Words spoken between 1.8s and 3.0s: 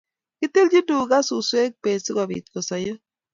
peet si kobit kosaiyo